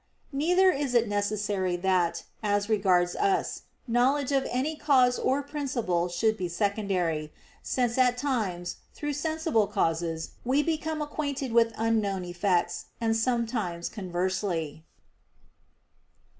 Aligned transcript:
Neither 0.31 0.71
is 0.71 0.95
it 0.95 1.07
necessary 1.07 1.75
that, 1.75 2.23
as 2.41 2.67
regards 2.69 3.15
us, 3.15 3.65
knowledge 3.87 4.31
of 4.31 4.47
any 4.49 4.75
cause 4.75 5.19
or 5.19 5.43
principle 5.43 6.07
should 6.07 6.37
be 6.37 6.47
secondary: 6.47 7.31
since 7.61 7.99
at 7.99 8.17
times 8.17 8.77
through 8.95 9.13
sensible 9.13 9.67
causes 9.67 10.31
we 10.43 10.63
become 10.63 11.03
acquainted 11.03 11.53
with 11.53 11.71
unknown 11.77 12.25
effects, 12.25 12.85
and 12.99 13.15
sometimes 13.15 13.89
conversely. 13.89 14.83